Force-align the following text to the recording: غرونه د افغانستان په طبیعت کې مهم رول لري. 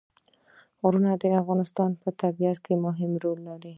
غرونه 0.81 1.11
د 1.21 1.23
افغانستان 1.41 1.91
په 2.01 2.09
طبیعت 2.21 2.57
کې 2.65 2.73
مهم 2.85 3.11
رول 3.23 3.39
لري. 3.49 3.69